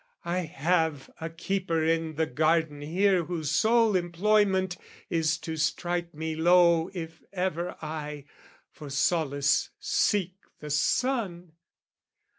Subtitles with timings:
[0.25, 4.75] "I have a keeper in the garden here "Whose sole employment
[5.11, 8.25] is to strike me low "If ever I,
[8.71, 11.51] for solace, seek the sun.